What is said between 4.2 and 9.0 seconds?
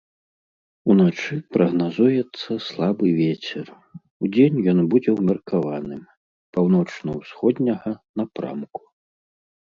удзень ён будзе ўмеркаваным, паўночна-ўсходняга напрамку.